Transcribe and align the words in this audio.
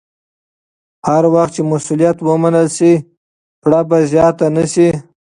هر 1.07 1.23
وخت 1.33 1.51
چې 1.55 1.61
مسوولیت 1.69 2.17
ومنل 2.23 2.67
شي، 2.77 2.93
پړه 3.61 3.81
به 3.89 3.97
زیاته 4.11 4.45
نه 4.55 4.65
شي. 4.73 4.89